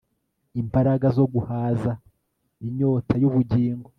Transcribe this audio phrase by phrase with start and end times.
[0.61, 1.91] Imbaraga zo guhaza
[2.67, 3.89] inyota yubugingo